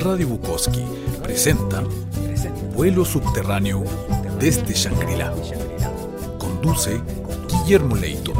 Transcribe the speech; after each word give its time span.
Radio 0.00 0.28
Bukowski 0.28 0.84
presenta 1.24 1.82
Vuelo 2.72 3.04
Subterráneo 3.04 3.82
desde 4.38 4.72
Shangri-La. 4.72 5.34
Conduce 6.38 7.02
Guillermo 7.48 7.96
Leito. 7.96 8.32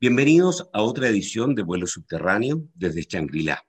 Bienvenidos 0.00 0.68
a 0.72 0.82
otra 0.82 1.08
edición 1.08 1.56
de 1.56 1.64
Vuelo 1.64 1.88
Subterráneo 1.88 2.62
desde 2.74 3.02
Shangri-La. 3.02 3.66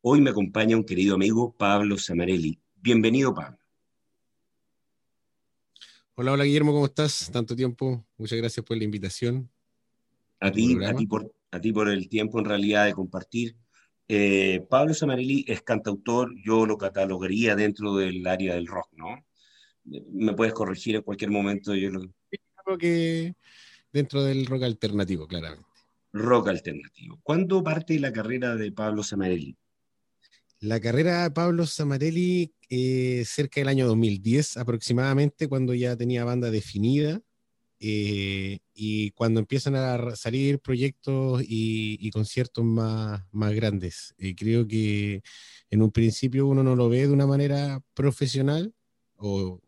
Hoy 0.00 0.22
me 0.22 0.30
acompaña 0.30 0.74
un 0.74 0.84
querido 0.84 1.16
amigo, 1.16 1.54
Pablo 1.58 1.98
Samarelli. 1.98 2.58
Bienvenido, 2.76 3.34
Pablo. 3.34 3.58
Hola, 6.14 6.32
hola 6.32 6.44
Guillermo, 6.44 6.72
¿cómo 6.72 6.86
estás? 6.86 7.28
Tanto 7.30 7.54
tiempo. 7.54 8.06
Muchas 8.16 8.38
gracias 8.38 8.64
por 8.64 8.78
la 8.78 8.84
invitación. 8.84 9.50
A 10.40 10.50
ti, 10.50 10.82
a 10.82 10.94
ti, 10.94 11.06
por, 11.06 11.30
a 11.54 11.60
ti 11.60 11.72
por 11.72 11.88
el 11.88 12.08
tiempo 12.08 12.40
en 12.40 12.46
realidad 12.46 12.86
de 12.86 12.92
compartir. 12.92 13.56
Eh, 14.08 14.66
Pablo 14.68 14.92
Samarelli 14.92 15.44
es 15.46 15.62
cantautor, 15.62 16.34
yo 16.44 16.66
lo 16.66 16.76
catalogaría 16.76 17.54
dentro 17.54 17.96
del 17.96 18.26
área 18.26 18.54
del 18.54 18.66
rock, 18.66 18.88
¿no? 18.96 19.24
Me 19.84 20.34
puedes 20.34 20.52
corregir 20.52 20.96
en 20.96 21.02
cualquier 21.02 21.30
momento. 21.30 21.74
Yo 21.74 21.90
lo... 21.90 22.00
Creo 22.64 22.78
que 22.78 23.34
dentro 23.92 24.24
del 24.24 24.46
rock 24.46 24.64
alternativo, 24.64 25.28
claramente. 25.28 25.68
Rock 26.12 26.48
alternativo. 26.48 27.20
¿Cuándo 27.22 27.62
parte 27.62 27.98
la 28.00 28.12
carrera 28.12 28.56
de 28.56 28.72
Pablo 28.72 29.02
Samarelli? 29.02 29.56
La 30.60 30.80
carrera 30.80 31.22
de 31.22 31.30
Pablo 31.30 31.66
Samarelli 31.66 32.52
eh, 32.68 33.22
cerca 33.26 33.60
del 33.60 33.68
año 33.68 33.86
2010 33.86 34.56
aproximadamente, 34.56 35.48
cuando 35.48 35.72
ya 35.74 35.96
tenía 35.96 36.24
banda 36.24 36.50
definida 36.50 37.22
eh, 37.80 38.58
y 38.72 39.10
cuando 39.12 39.40
empiezan 39.40 39.74
a 39.76 40.16
salir 40.16 40.60
proyectos 40.60 41.42
y, 41.46 42.10
conciertos 42.10 42.64
más, 42.64 43.22
más 43.32 43.52
grandes. 43.54 44.14
Eh, 44.18 44.34
creo 44.34 44.66
que 44.66 45.22
en 45.70 45.82
un 45.82 45.90
principio 45.90 46.46
uno 46.46 46.62
no 46.62 46.76
lo 46.76 46.88
ve 46.88 47.06
de 47.06 47.12
una 47.12 47.26
manera 47.26 47.80
profesional, 47.94 48.74
o, 49.16 49.60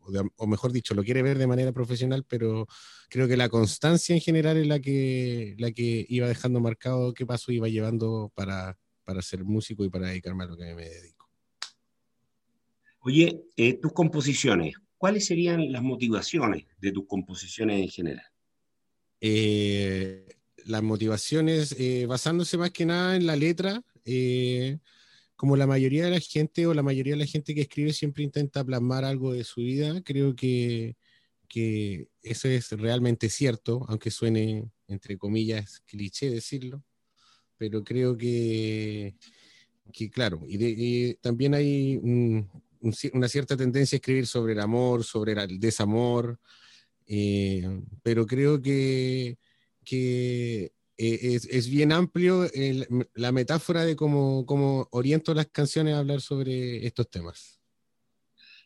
mejor 0.46 0.72
dicho, 0.72 0.94
lo 0.94 1.04
quiere 1.04 1.22
ver 1.22 1.38
de 1.38 1.46
manera 1.46 1.72
profesional, 1.72 2.24
pero 2.28 2.66
creo 3.08 3.28
que 3.28 3.36
la 3.36 3.48
constancia 3.48 4.14
en 4.14 4.20
general 4.20 4.56
es 4.56 4.66
la 4.66 4.80
que, 4.80 5.54
la 5.58 5.70
que 5.70 6.04
iba 6.08 6.28
dejando 6.28 6.60
marcado 6.60 7.14
qué 7.14 7.24
paso 7.24 7.52
iba 7.52 7.68
llevando 7.68 8.30
para, 8.34 8.78
para 9.04 9.22
ser 9.22 9.44
músico 9.44 9.84
y 9.84 9.88
para 9.88 10.08
dedicarme 10.08 10.44
a 10.44 10.48
lo 10.48 10.56
que 10.56 10.74
me 10.74 10.88
dedico. 10.88 11.16
Oye, 13.00 13.44
eh, 13.56 13.74
tus 13.74 13.92
composiciones, 13.92 14.74
¿cuáles 15.06 15.26
serían 15.26 15.70
las 15.70 15.84
motivaciones 15.84 16.64
de 16.80 16.90
tus 16.90 17.06
composiciones 17.06 17.80
en 17.80 17.88
general? 17.88 18.26
Eh, 19.20 20.26
las 20.64 20.82
motivaciones, 20.82 21.76
eh, 21.78 22.06
basándose 22.06 22.58
más 22.58 22.72
que 22.72 22.86
nada 22.86 23.14
en 23.14 23.24
la 23.24 23.36
letra, 23.36 23.84
eh, 24.04 24.78
como 25.36 25.56
la 25.56 25.68
mayoría 25.68 26.06
de 26.06 26.10
la 26.10 26.18
gente 26.18 26.66
o 26.66 26.74
la 26.74 26.82
mayoría 26.82 27.12
de 27.12 27.20
la 27.20 27.26
gente 27.26 27.54
que 27.54 27.60
escribe 27.60 27.92
siempre 27.92 28.24
intenta 28.24 28.64
plasmar 28.64 29.04
algo 29.04 29.32
de 29.32 29.44
su 29.44 29.60
vida, 29.60 30.02
creo 30.02 30.34
que, 30.34 30.96
que 31.48 32.08
eso 32.20 32.48
es 32.48 32.72
realmente 32.72 33.28
cierto, 33.28 33.86
aunque 33.88 34.10
suene, 34.10 34.68
entre 34.88 35.16
comillas, 35.18 35.84
cliché 35.86 36.30
decirlo, 36.30 36.82
pero 37.56 37.84
creo 37.84 38.16
que, 38.16 39.14
que 39.92 40.10
claro, 40.10 40.42
y, 40.48 40.56
y 40.64 41.14
también 41.14 41.54
hay 41.54 41.96
un, 41.96 42.50
una 43.12 43.28
cierta 43.28 43.56
tendencia 43.56 43.96
a 43.96 43.98
escribir 43.98 44.26
sobre 44.26 44.52
el 44.52 44.60
amor, 44.60 45.04
sobre 45.04 45.32
el 45.32 45.58
desamor, 45.60 46.38
eh, 47.06 47.82
pero 48.02 48.26
creo 48.26 48.60
que, 48.60 49.38
que 49.84 50.72
eh, 50.98 51.38
es, 51.50 51.68
bien 51.68 51.92
amplio 51.92 52.48
la 53.14 53.32
metáfora 53.32 53.84
de 53.84 53.96
cómo, 53.96 54.44
cómo, 54.46 54.88
oriento 54.90 55.34
las 55.34 55.46
canciones 55.46 55.94
a 55.94 55.98
hablar 55.98 56.20
sobre 56.20 56.86
estos 56.86 57.10
temas. 57.10 57.60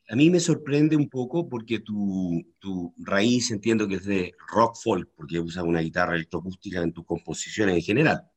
A 0.09 0.17
mí 0.17 0.29
me 0.29 0.41
sorprende 0.41 0.97
un 0.97 1.09
poco 1.09 1.49
porque 1.49 1.79
tu, 1.81 2.43
tu 2.59 2.93
raíz 2.99 3.51
entiendo 3.53 3.87
que 3.87 3.97
es 3.97 4.05
de 4.05 4.35
rock 4.53 4.77
folk, 4.83 5.09
porque 5.15 5.39
usas 5.39 5.63
una 5.63 5.81
guitarra 5.81 6.17
electroacústica 6.17 6.83
en 6.83 6.93
tus 6.93 7.05
composiciones 7.05 7.77
en 7.77 7.83
general. 7.83 8.29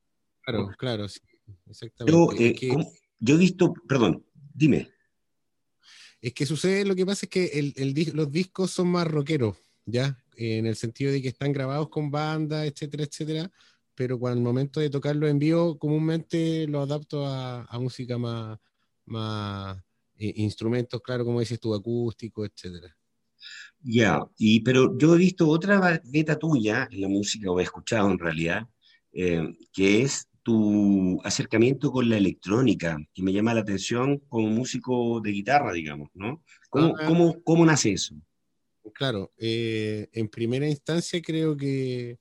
Claro, 0.41 0.69
claro, 0.77 1.07
sí, 1.07 1.21
exactamente. 1.65 2.45
Eh, 2.47 2.77
yo 3.19 3.35
he 3.35 3.37
visto, 3.37 3.73
perdón, 3.87 4.23
dime. 4.53 4.92
Es 6.23 6.33
que 6.33 6.45
sucede, 6.45 6.85
lo 6.85 6.95
que 6.95 7.05
pasa 7.05 7.25
es 7.25 7.29
que 7.29 8.11
los 8.13 8.31
discos 8.31 8.71
son 8.71 8.87
más 8.87 9.05
rockeros, 9.05 9.57
¿ya? 9.85 10.17
En 10.37 10.65
el 10.65 10.77
sentido 10.77 11.11
de 11.11 11.21
que 11.21 11.27
están 11.27 11.51
grabados 11.51 11.89
con 11.89 12.09
banda, 12.11 12.65
etcétera, 12.65 13.03
etcétera, 13.03 13.51
pero 13.93 14.17
cuando 14.17 14.37
el 14.37 14.43
momento 14.45 14.79
de 14.79 14.89
tocarlo 14.89 15.27
en 15.27 15.37
vivo, 15.37 15.77
comúnmente 15.77 16.65
lo 16.67 16.79
adapto 16.79 17.27
a, 17.27 17.67
música 17.77 18.17
más, 18.17 18.57
más 19.03 19.77
eh, 20.15 20.31
instrumentos, 20.37 21.01
claro, 21.01 21.25
como 21.25 21.41
dices 21.41 21.59
tú, 21.59 21.75
acústico, 21.75 22.45
etcétera. 22.45 22.95
Ya, 23.81 24.25
y 24.37 24.61
pero 24.61 24.97
yo 24.97 25.15
he 25.15 25.17
visto 25.17 25.49
otra 25.49 26.01
beta 26.05 26.39
tuya 26.39 26.87
en 26.89 27.01
la 27.01 27.09
música, 27.09 27.51
o 27.51 27.59
he 27.59 27.63
escuchado 27.63 28.09
en 28.09 28.17
realidad, 28.17 28.65
eh, 29.11 29.43
que 29.73 30.03
es 30.03 30.29
tu 30.43 31.21
acercamiento 31.23 31.91
con 31.91 32.09
la 32.09 32.17
electrónica, 32.17 32.97
que 33.13 33.23
me 33.23 33.31
llama 33.31 33.53
la 33.53 33.61
atención 33.61 34.19
como 34.27 34.49
músico 34.49 35.21
de 35.21 35.31
guitarra, 35.31 35.71
digamos, 35.71 36.09
¿no? 36.13 36.43
¿Cómo, 36.69 36.95
ah. 36.99 37.05
cómo, 37.07 37.41
cómo 37.43 37.65
nace 37.65 37.93
eso? 37.93 38.15
Claro, 38.93 39.31
eh, 39.37 40.09
en 40.11 40.27
primera 40.27 40.67
instancia 40.67 41.21
creo 41.21 41.55
que 41.55 42.19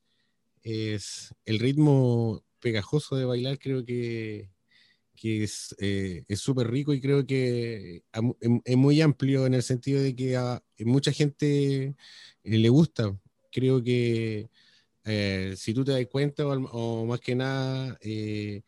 es 0.63 1.35
el 1.45 1.59
ritmo 1.59 2.45
pegajoso 2.61 3.17
de 3.17 3.25
bailar, 3.25 3.59
creo 3.59 3.85
que, 3.85 4.51
que 5.17 5.43
es 5.43 5.75
eh, 5.81 6.25
súper 6.37 6.71
rico 6.71 6.95
y 6.95 7.01
creo 7.01 7.27
que 7.27 8.05
em, 8.13 8.61
es 8.65 8.77
muy 8.77 9.01
amplio 9.01 9.47
en 9.47 9.55
el 9.55 9.65
sentido 9.65 10.01
de 10.01 10.15
que 10.15 10.37
a 10.37 10.63
mucha 10.79 11.11
gente 11.13 11.97
le 12.45 12.69
gusta. 12.69 13.19
Creo 13.51 13.83
que 13.83 14.49
eh, 15.05 15.55
si 15.57 15.75
tú 15.75 15.85
te 15.85 15.93
das 15.93 16.07
cuenta, 16.07 16.47
o, 16.47 17.07
más 17.07 17.21
que 17.21 17.35
nada, 17.35 17.99
eh, 18.01 18.63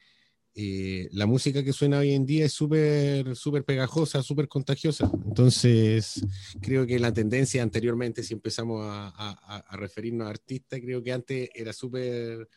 eh, 0.54 1.08
la 1.12 1.26
música 1.26 1.62
que 1.64 1.72
suena 1.72 1.98
hoy 1.98 2.12
en 2.12 2.26
día 2.26 2.46
es 2.46 2.52
súper 2.52 3.34
súper 3.36 3.64
pegajosa, 3.64 4.22
súper 4.22 4.48
contagiosa. 4.48 5.10
Entonces, 5.26 6.24
creo 6.60 6.86
que 6.86 6.98
la 6.98 7.12
tendencia 7.12 7.62
anteriormente, 7.62 8.22
si 8.22 8.34
empezamos 8.34 8.80
a, 8.84 9.64
referirnos 9.72 10.26
a 10.26 10.30
artistas, 10.30 10.80
creo 10.80 11.02
que 11.02 11.12
antes 11.12 11.50
era 11.54 11.72
súper 11.72 12.48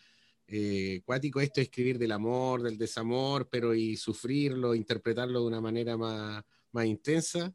cuático 1.04 1.42
esto 1.42 1.60
escribir 1.60 1.98
del 2.00 2.14
amor, 2.14 2.64
del 2.64 2.78
desamor, 2.78 3.50
pero 3.52 3.76
y 3.76 3.98
sufrirlo, 3.98 4.76
interpretarlo 4.76 5.42
de 5.42 5.48
una 5.48 5.60
manera 5.62 5.98
más, 5.98 6.44
más 6.72 6.86
intensa 6.86 7.54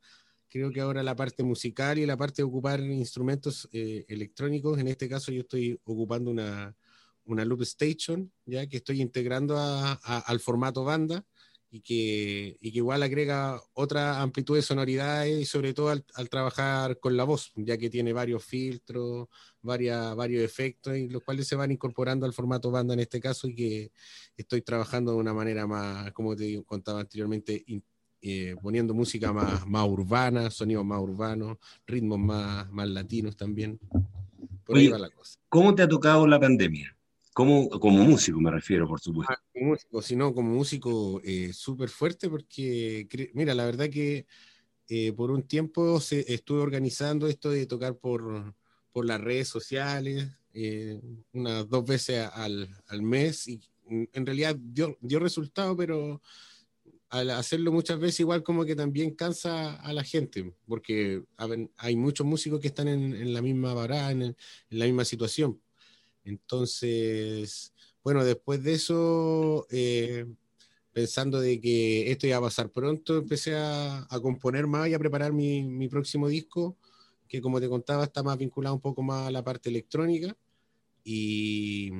creo 0.52 0.70
que 0.70 0.82
ahora 0.82 1.02
la 1.02 1.16
parte 1.16 1.42
musical 1.42 1.98
y 1.98 2.04
la 2.04 2.18
parte 2.18 2.42
de 2.42 2.42
ocupar 2.44 2.80
instrumentos 2.80 3.68
eh, 3.72 4.04
electrónicos, 4.06 4.78
en 4.78 4.88
este 4.88 5.08
caso 5.08 5.32
yo 5.32 5.40
estoy 5.40 5.80
ocupando 5.84 6.30
una, 6.30 6.76
una 7.24 7.44
loop 7.46 7.62
station, 7.62 8.30
ya 8.44 8.66
que 8.66 8.76
estoy 8.76 9.00
integrando 9.00 9.56
al 9.58 10.40
formato 10.40 10.84
banda 10.84 11.24
y 11.70 11.80
que, 11.80 12.58
y 12.60 12.70
que, 12.70 12.78
igual 12.78 13.02
agrega 13.02 13.62
otra 13.72 14.20
amplitud 14.20 14.54
de 14.56 14.60
sonoridades 14.60 15.40
y 15.40 15.46
sobre 15.46 15.72
todo 15.72 15.88
al, 15.88 16.28
trabajar 16.28 17.00
con 17.00 17.16
la 17.16 17.24
voz, 17.24 17.50
ya 17.56 17.78
que 17.78 17.88
tiene 17.88 18.12
varios 18.12 18.44
filtros, 18.44 19.28
varias, 19.62 20.14
varios 20.14 20.44
efectos, 20.44 20.98
y 20.98 21.08
los 21.08 21.22
cuales 21.22 21.48
se 21.48 21.56
van 21.56 21.72
incorporando 21.72 22.26
al 22.26 22.34
formato 22.34 22.70
banda 22.70 22.92
en 22.92 23.00
este 23.00 23.20
caso 23.20 23.48
y 23.48 23.54
que 23.54 23.92
estoy 24.36 24.60
trabajando 24.60 25.12
de 25.12 25.18
una 25.18 25.32
manera 25.32 25.66
más, 25.66 26.12
como 26.12 26.36
te 26.36 26.62
contaba 26.64 27.00
anteriormente, 27.00 27.64
eh, 28.24 28.54
poniendo 28.62 28.94
música 28.94 29.32
más, 29.32 29.66
más 29.66 29.84
urbana, 29.88 30.48
sonidos 30.48 30.84
más 30.84 31.00
urbanos, 31.00 31.58
ritmos 31.84 32.20
más, 32.20 32.70
más 32.70 32.88
latinos 32.88 33.36
también. 33.36 33.80
Por 34.64 34.76
ahí 34.76 34.86
va 34.86 34.98
la 34.98 35.10
cosa. 35.10 35.40
¿Cómo 35.48 35.74
te 35.74 35.82
ha 35.82 35.88
tocado 35.88 36.24
la 36.28 36.38
pandemia? 36.38 36.96
Como, 37.34 37.68
como 37.68 38.04
músico 38.04 38.38
me 38.38 38.52
refiero, 38.52 38.86
por 38.86 39.00
supuesto. 39.00 39.32
Ah, 39.32 39.42
como 39.52 39.70
músico, 39.70 40.02
sino 40.02 40.32
como 40.32 40.54
músico 40.54 41.20
eh, 41.24 41.52
súper 41.52 41.88
fuerte 41.88 42.30
porque, 42.30 43.08
mira, 43.34 43.56
la 43.56 43.64
verdad 43.64 43.90
que 43.90 44.24
eh, 44.86 45.12
por 45.14 45.32
un 45.32 45.42
tiempo 45.42 45.98
se, 45.98 46.32
estuve 46.32 46.60
organizando 46.60 47.26
esto 47.26 47.50
de 47.50 47.66
tocar 47.66 47.96
por, 47.96 48.54
por 48.92 49.04
las 49.04 49.20
redes 49.20 49.48
sociales, 49.48 50.28
unas 51.32 51.68
dos 51.68 51.84
veces 51.84 52.28
al, 52.34 52.68
al, 52.86 53.02
mes 53.02 53.48
y 53.48 53.60
en 53.88 54.26
realidad 54.26 54.54
dio, 54.54 54.96
dio 55.00 55.18
resultado, 55.18 55.76
pero 55.76 56.20
al 57.12 57.28
hacerlo 57.28 57.72
muchas 57.72 58.00
veces 58.00 58.20
igual 58.20 58.42
como 58.42 58.64
que 58.64 58.74
también 58.74 59.14
cansa 59.14 59.74
a 59.74 59.92
la 59.92 60.02
gente, 60.02 60.54
porque 60.66 61.22
hay 61.76 61.94
muchos 61.94 62.26
músicos 62.26 62.58
que 62.58 62.68
están 62.68 62.88
en, 62.88 63.34
la 63.34 63.42
misma 63.42 63.74
varada, 63.74 64.12
en, 64.12 64.34
la 64.70 64.86
misma 64.86 65.04
situación. 65.04 65.60
Entonces, 66.24 67.74
bueno, 68.02 68.24
después 68.24 68.62
de 68.62 68.72
eso, 68.72 69.66
eh, 69.70 70.24
pensando 70.94 71.38
de 71.38 71.60
que 71.60 72.10
esto 72.10 72.26
iba 72.26 72.38
a 72.38 72.40
pasar 72.40 72.70
pronto, 72.70 73.18
empecé 73.18 73.56
a, 73.56 74.08
componer 74.22 74.66
más 74.66 74.88
y 74.88 74.94
a 74.94 74.98
preparar 74.98 75.34
mi, 75.34 75.64
mi, 75.64 75.88
próximo 75.88 76.28
disco, 76.28 76.78
que 77.28 77.42
como 77.42 77.60
te 77.60 77.68
contaba 77.68 78.04
está 78.04 78.22
más 78.22 78.38
vinculado 78.38 78.74
un 78.74 78.80
poco 78.80 79.02
más 79.02 79.28
a 79.28 79.30
la 79.30 79.44
parte 79.44 79.68
electrónica. 79.68 80.34
Y, 81.04 81.92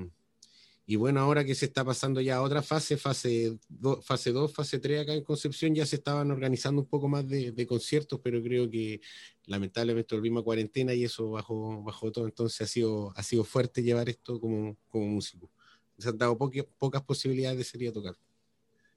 y 0.93 0.97
bueno, 0.97 1.21
ahora 1.21 1.43
que 1.43 1.55
se 1.55 1.65
está 1.65 1.87
pasando 1.87 2.21
ya 2.21 2.37
a 2.37 2.43
otra 2.43 2.61
fase, 2.61 2.99
fase 2.99 3.59
2, 3.71 4.05
fase, 4.05 4.31
fase 4.53 4.79
3 4.79 5.01
acá 5.01 5.15
en 5.15 5.25
Concepción, 5.25 5.75
ya 5.75 5.87
se 5.87 5.97
estaban 5.97 6.31
organizando 6.31 6.83
un 6.83 6.87
poco 6.87 7.09
más 7.09 7.27
de, 7.27 7.67
conciertos, 7.67 8.21
pero 8.23 8.43
creo 8.43 8.69
que 8.69 9.01
lamentablemente 9.47 10.15
volvimos 10.15 10.43
a 10.43 10.45
cuarentena 10.45 10.93
y 10.93 11.05
eso 11.05 11.31
bajó, 11.31 11.83
bajó 11.83 12.13
todo, 12.13 12.27
entonces 12.27 12.61
ha 12.61 12.67
sido, 12.67 13.11
ha 13.17 13.23
sido 13.23 13.43
fuerte 13.43 13.83
llevar 13.83 14.11
esto 14.11 14.39
como, 14.39 14.77
como 14.91 15.07
músico. 15.07 15.51
Se 15.97 16.11
han 16.11 16.19
dado 16.19 16.37
pocas 16.37 17.03
posibilidades 17.05 17.57
de 17.57 17.65
salir 17.65 17.89
a 17.89 17.93
tocar. 17.93 18.15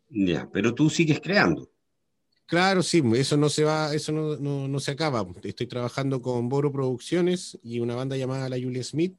Ya, 0.09 0.49
pero 0.51 0.75
tú 0.75 0.89
sigues 0.89 1.21
creando. 1.21 1.71
Claro, 2.45 2.83
sí, 2.83 3.01
eso 3.15 3.37
no 3.37 3.47
se 3.47 3.63
va, 3.63 3.95
eso 3.95 4.11
no, 4.11 4.35
no, 4.35 4.67
no 4.67 4.79
se 4.81 4.91
acaba. 4.91 5.25
Estoy 5.43 5.67
trabajando 5.67 6.21
con 6.21 6.49
Boro 6.49 6.73
Producciones 6.73 7.57
y 7.63 7.79
una 7.79 7.95
banda 7.95 8.17
llamada 8.17 8.49
La 8.49 8.59
Julia 8.59 8.83
Smith 8.83 9.15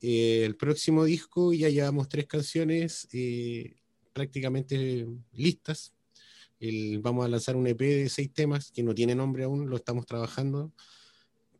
eh, 0.00 0.44
el 0.44 0.56
próximo 0.56 1.04
disco 1.04 1.52
ya 1.52 1.68
llevamos 1.68 2.08
tres 2.08 2.26
canciones 2.26 3.08
eh, 3.12 3.76
prácticamente 4.12 5.06
listas. 5.32 5.94
vamos 7.00 7.24
a 7.24 7.28
lanzar 7.28 7.56
un 7.56 7.66
EP 7.66 7.80
de 7.80 8.08
seis 8.08 8.32
temas 8.32 8.70
que 8.70 8.82
no 8.82 8.94
tiene 8.94 9.14
nombre 9.14 9.44
aún, 9.44 9.68
lo 9.68 9.76
estamos 9.76 10.06
trabajando, 10.06 10.72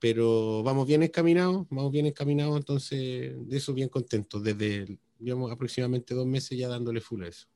pero 0.01 0.63
vamos 0.63 0.87
bien 0.87 1.03
encaminados, 1.03 1.67
vamos 1.71 1.93
bien 1.93 2.07
encaminados, 2.07 2.57
entonces 2.57 3.35
de 3.49 3.57
eso 3.57 3.75
bien 3.75 3.89
contentos. 3.89 4.43
Desde 4.43 4.99
llevamos 5.19 5.51
aproximadamente 5.51 6.15
dos 6.15 6.27
meses 6.27 6.57
ya 6.57 6.69
dándole 6.69 7.01
full 7.01 7.25
a 7.25 7.29
eso. 7.29 7.49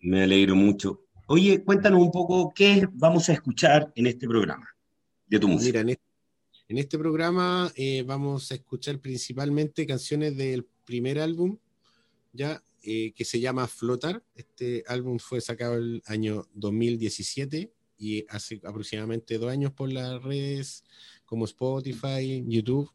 Me 0.00 0.22
alegro 0.22 0.54
mucho. 0.54 1.02
Oye, 1.28 1.64
cuéntanos 1.64 2.00
un 2.00 2.12
poco 2.12 2.52
qué 2.54 2.86
vamos 2.92 3.28
a 3.28 3.32
escuchar 3.32 3.92
en 3.96 4.06
este 4.06 4.28
programa 4.28 4.68
de 5.26 5.38
tu 5.38 5.48
música. 5.48 5.66
Mira, 5.66 5.80
en 5.80 5.88
este 5.90 6.05
programa 6.98 7.72
eh, 7.76 8.02
vamos 8.02 8.50
a 8.50 8.56
escuchar 8.56 8.98
principalmente 8.98 9.86
canciones 9.86 10.36
del 10.36 10.66
primer 10.84 11.20
álbum, 11.20 11.58
ya 12.32 12.62
eh, 12.82 13.12
que 13.14 13.24
se 13.24 13.38
llama 13.38 13.68
Flotar. 13.68 14.24
Este 14.34 14.82
álbum 14.88 15.18
fue 15.18 15.40
sacado 15.40 15.76
el 15.76 16.02
año 16.06 16.48
2017 16.54 17.72
y 17.98 18.26
hace 18.28 18.60
aproximadamente 18.64 19.38
dos 19.38 19.50
años 19.50 19.72
por 19.72 19.92
las 19.92 20.20
redes 20.22 20.82
como 21.24 21.44
Spotify, 21.44 22.44
YouTube. 22.46 22.90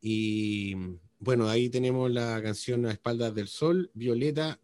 Y 0.00 0.74
bueno, 1.18 1.48
ahí 1.48 1.68
tenemos 1.68 2.10
la 2.10 2.40
canción 2.42 2.86
A 2.86 2.92
espaldas 2.92 3.34
del 3.34 3.48
sol, 3.48 3.90
Violeta 3.94 4.60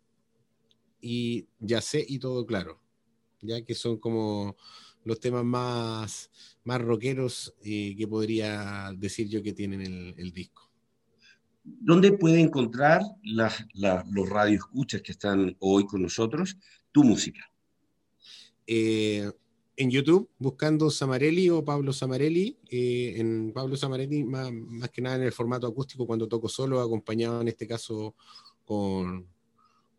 y 1.01 1.49
Ya 1.59 1.81
sé 1.81 2.05
y 2.07 2.21
todo 2.21 2.47
claro, 2.47 2.81
ya 3.41 3.65
que 3.65 3.75
son 3.75 3.99
como 3.99 4.57
los 5.11 5.19
temas 5.19 5.45
más, 5.45 6.31
más 6.63 6.81
rockeros 6.81 7.53
eh, 7.65 7.97
que 7.99 8.07
podría 8.07 8.93
decir 8.97 9.29
yo 9.29 9.43
que 9.43 9.53
tienen 9.53 9.81
el, 9.81 10.15
el 10.17 10.33
disco. 10.33 10.71
¿Dónde 11.65 12.13
puede 12.13 12.41
encontrar 12.41 13.03
las, 13.25 13.67
los 13.75 14.29
radioescuchas 14.29 15.03
que 15.03 15.11
están 15.11 15.57
hoy 15.59 15.85
con 15.85 16.03
nosotros 16.03 16.57
tu 16.93 17.03
música? 17.03 17.51
Eh, 18.69 19.29
en 19.77 19.91
YouTube, 19.91 20.31
buscando 20.39 20.91
Samarelli 20.91 21.51
o 21.51 21.65
Pablo 21.65 21.93
Samarelli. 21.93 22.57
Eh, 22.71 23.15
en 23.17 23.53
Pablo 23.53 23.77
Samarelli, 23.77 24.23
más, 24.23 24.53
más, 24.53 24.91
que 24.91 25.03
nada 25.03 25.17
en 25.17 25.23
el 25.23 25.33
formato 25.33 25.67
acústico, 25.67 26.07
cuando 26.07 26.29
toco 26.29 26.49
solo, 26.49 26.81
acompañado 26.81 27.41
en 27.41 27.49
este 27.49 27.67
caso 27.67 28.15
con, 28.65 29.27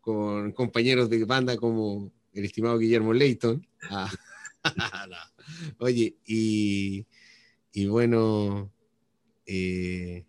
con 0.00 0.52
compañeros 0.52 1.10
de 1.10 1.22
banda 1.26 1.58
como 1.58 2.10
el 2.32 2.44
estimado 2.46 2.78
Guillermo 2.78 3.12
Leighton. 3.12 3.66
Ah. 3.90 4.10
Oye, 5.78 6.16
y, 6.26 7.06
bueno, 7.86 8.70
eh, 9.46 10.24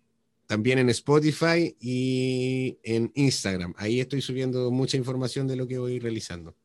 también 0.46 0.78
en 0.78 0.90
Spotify 0.90 1.76
y 1.80 2.78
en 2.82 3.10
Instagram. 3.14 3.74
Ahí 3.76 4.00
estoy 4.00 4.20
subiendo 4.20 4.70
mucha 4.70 4.96
información 4.96 5.46
de 5.46 5.56
lo 5.56 5.66
que 5.66 5.78
voy 5.78 5.98
realizando. 5.98 6.56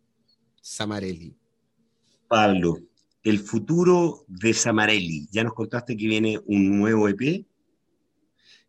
Samarelli. 0.61 1.35
Pablo, 2.27 2.77
el 3.23 3.39
futuro 3.39 4.25
de 4.27 4.53
Samarelli. 4.53 5.27
Ya 5.31 5.43
nos 5.43 5.53
contaste 5.53 5.97
que 5.97 6.07
viene 6.07 6.39
un 6.45 6.79
nuevo 6.79 7.07
EP. 7.07 7.45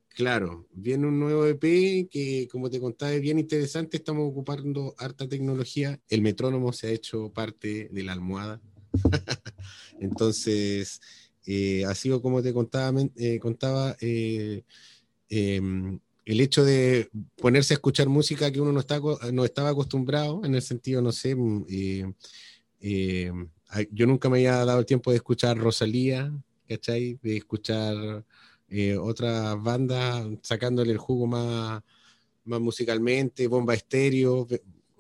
Claro, 0.08 0.67
viene 0.73 1.06
un 1.06 1.20
nuevo 1.20 1.47
EP 1.47 2.08
que, 2.11 2.49
como 2.50 2.69
te 2.69 2.81
contaba, 2.81 3.12
es 3.12 3.20
bien 3.20 3.38
interesante. 3.38 3.97
Estamos 3.97 4.29
ocupando 4.29 4.94
harta 4.99 5.29
tecnología. 5.29 6.00
El 6.08 6.23
metrónomo 6.23 6.73
se 6.73 6.88
ha 6.88 6.91
hecho 6.91 7.32
parte 7.32 7.88
de 7.93 8.02
la 8.02 8.12
almohada. 8.12 8.61
Entonces, 10.01 11.01
eh, 11.47 11.85
sido 11.95 12.23
como 12.23 12.43
te 12.43 12.53
contaba, 12.53 13.01
eh, 13.17 13.39
contaba 13.39 13.97
eh, 14.01 14.63
em, 15.29 15.99
el 16.25 16.41
hecho 16.41 16.65
de 16.65 17.11
ponerse 17.37 17.75
a 17.75 17.77
escuchar 17.77 18.09
música 18.09 18.51
que 18.51 18.61
uno 18.61 18.73
no, 18.73 19.33
no 19.33 19.45
estaba 19.45 19.71
acostumbrado, 19.71 20.45
en 20.45 20.55
el 20.55 20.63
sentido, 20.63 21.03
no 21.03 21.13
sé, 21.13 21.35
mm, 21.35 21.65
em, 22.81 23.49
yo 23.93 24.07
nunca 24.07 24.29
me 24.29 24.39
había 24.39 24.65
dado 24.65 24.81
el 24.81 24.87
tiempo 24.87 25.11
de 25.11 25.17
escuchar 25.17 25.59
Rosalía, 25.59 26.33
¿cachai? 26.69 27.19
De 27.23 27.37
escuchar 27.37 28.25
otras 29.01 29.61
bandas 29.61 30.29
sacándole 30.43 30.93
el 30.93 30.99
jugo 30.99 31.27
más, 31.27 31.83
más 32.45 32.61
musicalmente, 32.61 33.49
bomba 33.49 33.75
estéreo, 33.75 34.47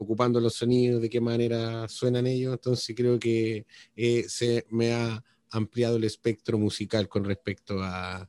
ocupando 0.00 0.40
los 0.40 0.54
sonidos, 0.54 1.02
de 1.02 1.10
qué 1.10 1.20
manera 1.20 1.86
suenan 1.86 2.26
ellos, 2.26 2.54
entonces 2.54 2.96
creo 2.96 3.18
que 3.18 3.66
eh, 3.94 4.24
se 4.28 4.64
me 4.70 4.92
ha 4.94 5.22
ampliado 5.50 5.98
el 5.98 6.04
espectro 6.04 6.58
musical 6.58 7.06
con 7.06 7.22
respecto 7.22 7.82
a, 7.82 8.26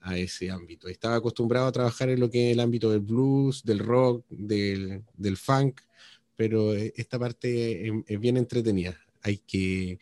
a, 0.00 0.18
ese 0.18 0.48
ámbito. 0.48 0.86
Estaba 0.86 1.16
acostumbrado 1.16 1.66
a 1.66 1.72
trabajar 1.72 2.08
en 2.10 2.20
lo 2.20 2.30
que 2.30 2.48
es 2.48 2.52
el 2.52 2.60
ámbito 2.60 2.92
del 2.92 3.00
blues, 3.00 3.64
del 3.64 3.80
rock, 3.80 4.26
del, 4.28 5.02
del 5.16 5.36
funk, 5.36 5.80
pero 6.36 6.72
eh, 6.72 6.92
esta 6.96 7.18
parte 7.18 7.88
es, 8.06 8.20
bien 8.20 8.36
entretenida. 8.36 8.96
Hay 9.22 9.38
que, 9.38 9.98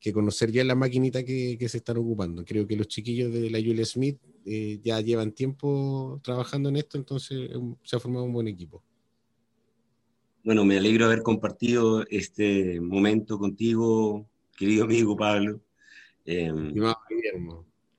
que, 0.00 0.12
conocer 0.12 0.50
bien 0.50 0.66
la 0.66 0.74
maquinita 0.74 1.22
que, 1.22 1.56
que, 1.56 1.68
se 1.68 1.76
están 1.76 1.98
ocupando. 1.98 2.44
Creo 2.44 2.66
que 2.66 2.74
los 2.74 2.88
chiquillos 2.88 3.32
de 3.32 3.50
la 3.50 3.58
Julia 3.60 3.84
Smith 3.84 4.18
eh, 4.44 4.80
ya 4.82 5.00
llevan 5.00 5.30
tiempo 5.30 6.20
trabajando 6.24 6.70
en 6.70 6.76
esto, 6.76 6.98
entonces 6.98 7.50
se 7.84 7.96
ha 7.96 8.00
formado 8.00 8.24
un 8.24 8.32
buen 8.32 8.48
equipo. 8.48 8.82
Bueno, 10.46 10.64
me 10.64 10.78
alegro 10.78 11.06
de 11.06 11.12
haber 11.12 11.24
compartido 11.24 12.06
este 12.08 12.80
momento 12.80 13.36
contigo, 13.36 14.28
querido 14.56 14.84
amigo 14.84 15.16
Pablo. 15.16 15.60
Eh, 16.24 16.52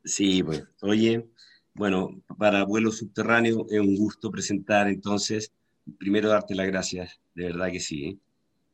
sí, 0.06 0.42
pues, 0.44 0.64
oye, 0.80 1.28
bueno, 1.74 2.24
para 2.38 2.64
vuelo 2.64 2.94
subterráneo 2.94 3.66
es 3.70 3.82
un 3.82 3.98
gusto 3.98 4.32
presentar 4.32 4.88
entonces, 4.88 5.52
primero 5.98 6.30
darte 6.30 6.56
las 6.56 6.68
gracias, 6.68 7.20
de 7.36 7.48
verdad 7.48 7.70
que 7.70 7.82
sí. 7.82 8.06
¿eh? 8.06 8.18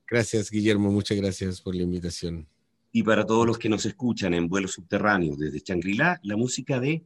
Gracias, 0.08 0.52
Guillermo, 0.52 0.92
muchas 0.92 1.18
gracias 1.18 1.60
por 1.60 1.74
la 1.74 1.82
invitación. 1.82 2.48
Y 2.92 3.02
para 3.02 3.26
todos 3.26 3.48
los 3.48 3.58
que 3.58 3.70
nos 3.70 3.88
escuchan 3.88 4.36
en 4.36 4.50
vuelo 4.50 4.68
subterráneo 4.68 5.36
desde 5.36 5.64
Shangri-La, 5.66 6.20
la 6.22 6.38
música 6.38 6.80
de 6.80 7.04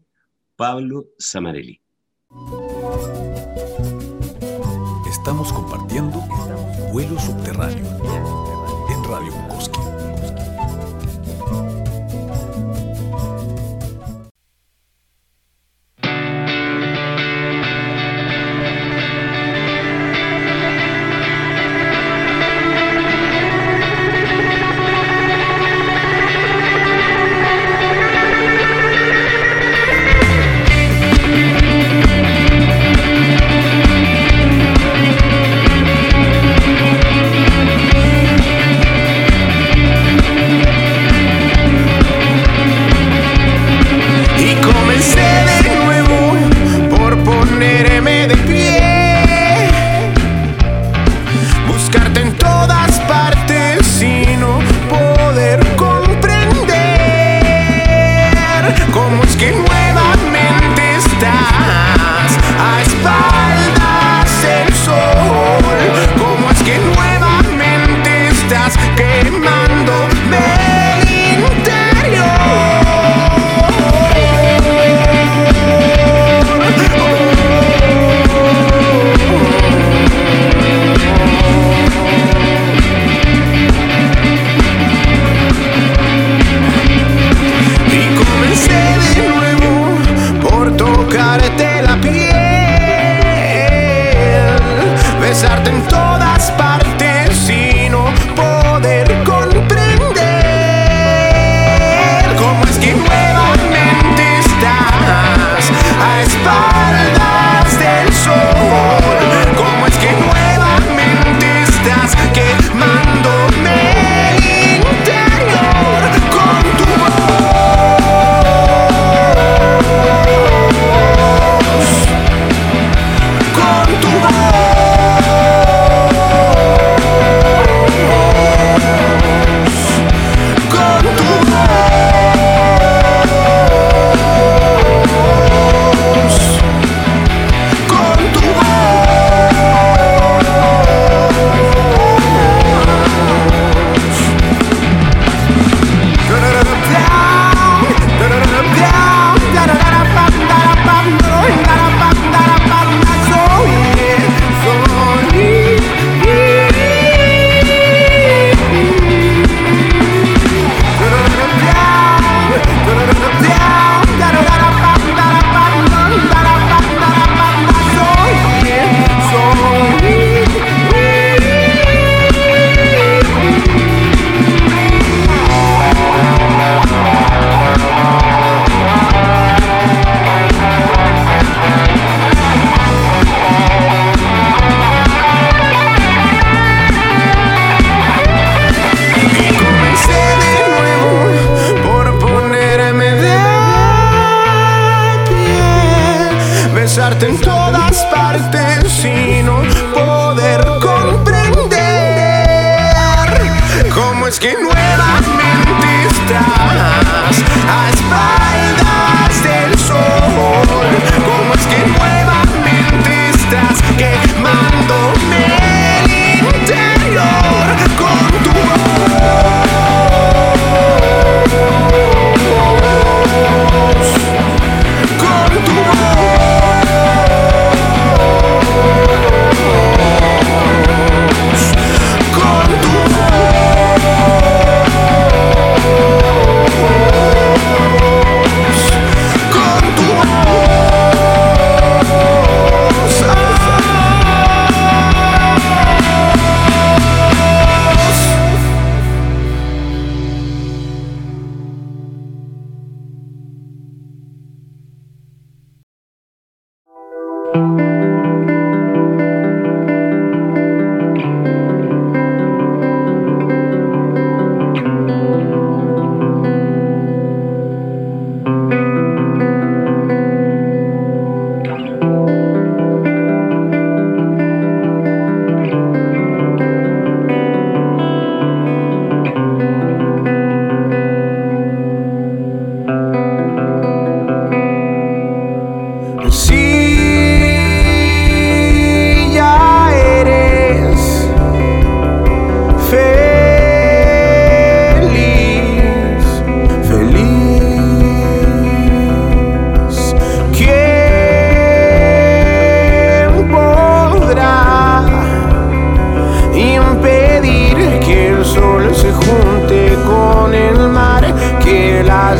Pablo 0.58 1.12
Samarelli. 1.18 1.80
Estamos 5.28 5.52
compartiendo 5.52 6.22
vuelo 6.94 7.20
subterráneo 7.20 7.86
en 8.90 9.04
Radio 9.04 9.34
Bukowski. 9.34 9.97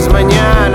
mañanas. 0.10 0.67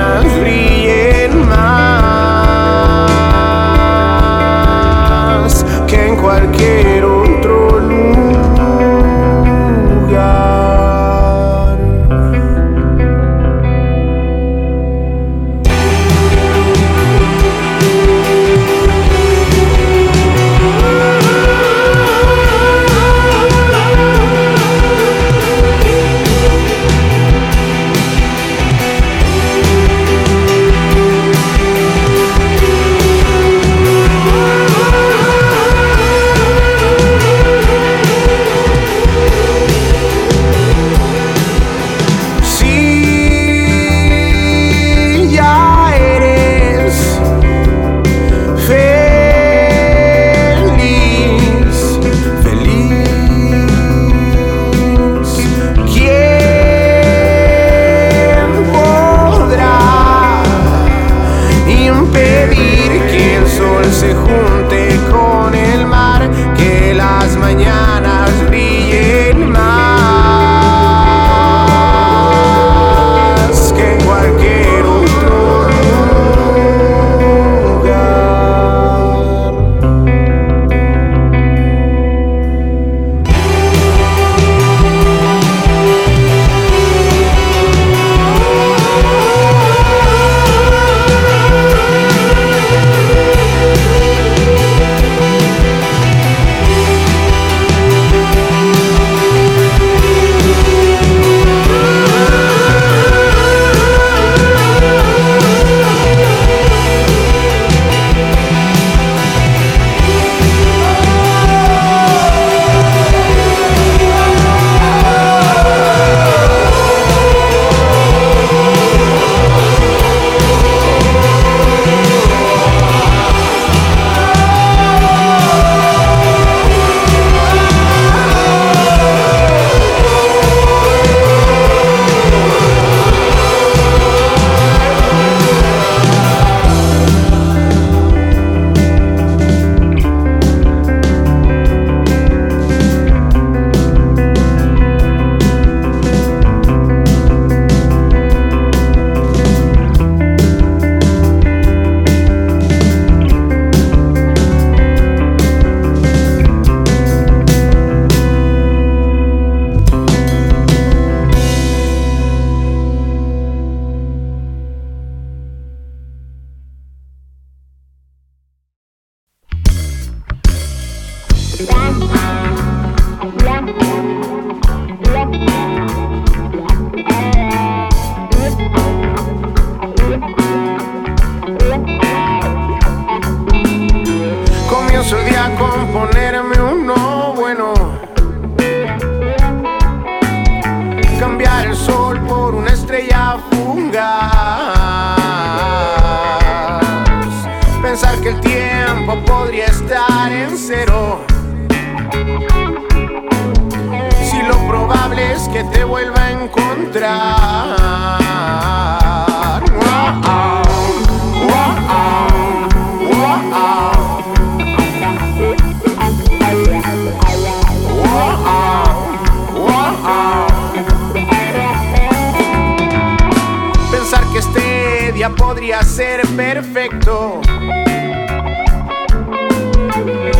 podría 225.72 225.82
ser 225.82 226.20
perfecto. 226.36 227.40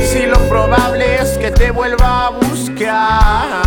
Si 0.05 0.27
lo 0.27 0.38
probable 0.49 1.23
es 1.23 1.38
que 1.38 1.51
te 1.51 1.71
vuelva 1.71 2.27
a 2.27 2.31
buscar, 2.31 3.64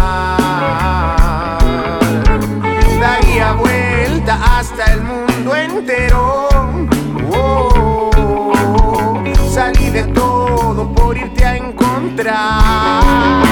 daría 3.00 3.54
vuelta 3.54 4.60
hasta 4.60 4.94
el 4.94 5.02
mundo 5.02 5.56
entero. 5.56 6.50
Oh. 7.32 9.24
Salí 9.52 9.90
de 9.90 10.04
todo 10.04 10.94
por 10.94 11.18
irte 11.18 11.46
a 11.46 11.58
encontrar. 11.58 13.45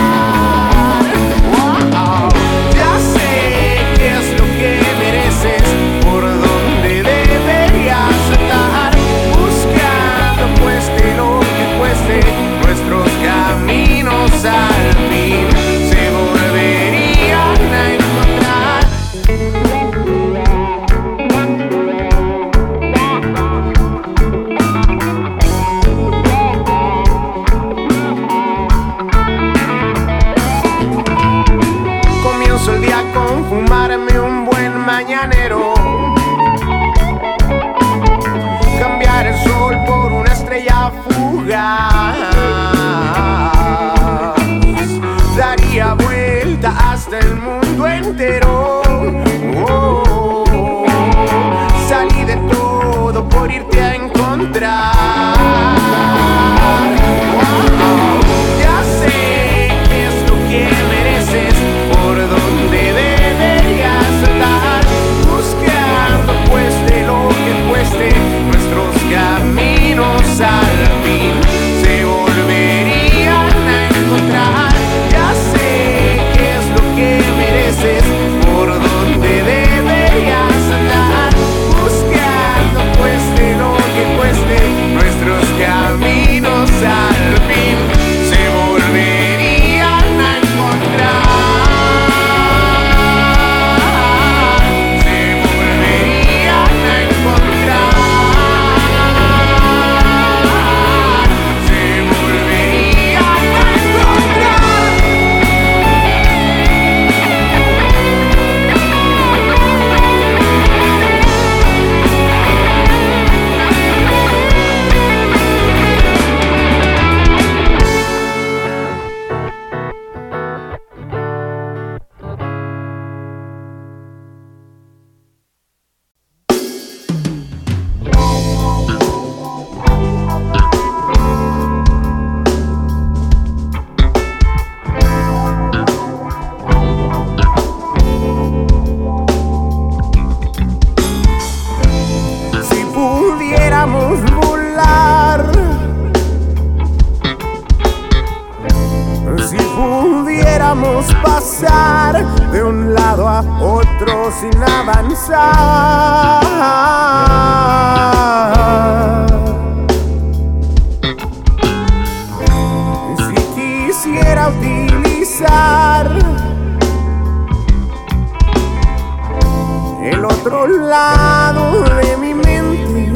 otro 170.46 170.68
lado 170.68 171.84
de 171.84 172.18
mi 172.18 172.34
mente, 172.34 173.14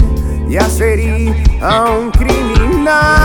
ya 0.47 0.61
sería 0.69 1.33
un 1.99 2.09
criminal. 2.11 3.16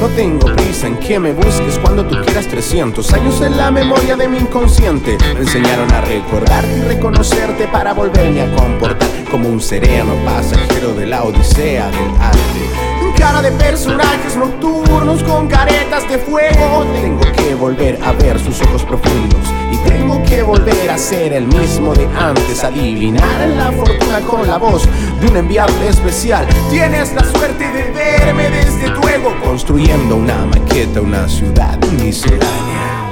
No 0.00 0.08
tengo 0.16 0.52
prisa 0.56 0.88
en 0.88 0.96
que 0.96 1.20
me 1.20 1.32
busques 1.32 1.78
cuando 1.78 2.04
tú 2.04 2.16
quieras 2.24 2.48
300 2.48 3.12
años 3.12 3.40
en 3.42 3.56
la 3.56 3.70
memoria 3.70 4.16
de 4.16 4.26
mi 4.26 4.38
inconsciente. 4.38 5.16
Me 5.34 5.42
enseñaron 5.42 5.88
a 5.92 6.00
recordarte 6.00 6.76
y 6.76 6.80
reconocerte 6.80 7.68
para 7.68 7.92
volverme 7.92 8.42
a 8.42 8.56
comportar 8.56 9.08
como 9.30 9.48
un 9.48 9.60
sereno 9.60 10.14
pasajero 10.24 10.94
de 10.94 11.06
la 11.06 11.22
odisea 11.22 11.90
del 11.90 12.10
arte 12.20 12.89
cara 13.20 13.42
de 13.42 13.52
personajes 13.52 14.34
nocturnos 14.34 15.22
con 15.24 15.46
caretas 15.46 16.08
de 16.08 16.16
fuego. 16.16 16.86
Tengo 16.94 17.20
que 17.32 17.54
volver 17.54 17.98
a 18.02 18.12
ver 18.12 18.40
sus 18.40 18.62
ojos 18.62 18.82
profundos 18.82 19.42
y 19.70 19.76
tengo 19.86 20.22
que 20.24 20.42
volver 20.42 20.90
a 20.90 20.96
ser 20.96 21.34
el 21.34 21.46
mismo 21.46 21.94
de 21.94 22.08
antes, 22.18 22.64
adivinar 22.64 23.46
la 23.58 23.72
fortuna 23.72 24.20
con 24.20 24.46
la 24.46 24.56
voz 24.56 24.88
de 25.20 25.28
un 25.28 25.36
enviado 25.36 25.72
especial. 25.82 26.46
Tienes 26.70 27.12
la 27.12 27.22
suerte 27.24 27.70
de 27.70 27.90
verme 27.90 28.48
desde 28.48 28.88
tu 28.88 29.06
ego 29.06 29.34
construyendo 29.44 30.16
una 30.16 30.46
maqueta, 30.46 31.02
una 31.02 31.28
ciudad 31.28 31.78
miscelánea. 32.02 33.04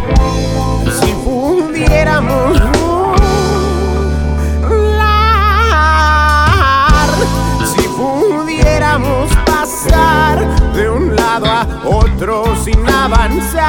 Si 1.03 1.13
pudiéramos 1.13 2.57
si 7.77 7.89
pudiéramos 7.89 9.48
de 10.79 10.89
un 10.89 11.17
lado 11.17 11.47
a 11.47 11.67
otro 11.85 12.45
sin 12.65 12.89
avanzar. 12.89 13.69